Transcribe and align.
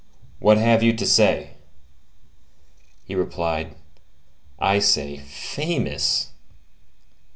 What 0.39 0.57
have 0.57 0.81
you 0.81 0.93
to 0.93 1.05
say?" 1.05 1.51
He 3.05 3.13
replied:— 3.13 3.75
"I 4.57 4.79
say, 4.79 5.17
'Famous! 5.17 6.31